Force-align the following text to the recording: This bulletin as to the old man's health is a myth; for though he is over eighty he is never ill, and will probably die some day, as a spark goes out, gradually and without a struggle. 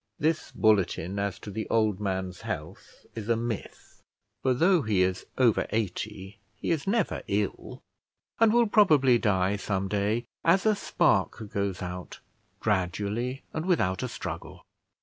This 0.17 0.51
bulletin 0.51 1.19
as 1.19 1.37
to 1.37 1.51
the 1.51 1.69
old 1.69 1.99
man's 1.99 2.41
health 2.41 3.05
is 3.13 3.29
a 3.29 3.37
myth; 3.37 4.01
for 4.41 4.55
though 4.55 4.81
he 4.81 5.03
is 5.03 5.27
over 5.37 5.67
eighty 5.69 6.39
he 6.55 6.71
is 6.71 6.87
never 6.87 7.21
ill, 7.27 7.83
and 8.39 8.51
will 8.51 8.65
probably 8.65 9.19
die 9.19 9.57
some 9.57 9.87
day, 9.87 10.25
as 10.43 10.65
a 10.65 10.73
spark 10.75 11.51
goes 11.53 11.83
out, 11.83 12.19
gradually 12.59 13.43
and 13.53 13.67
without 13.67 14.01
a 14.01 14.07
struggle. 14.07 14.65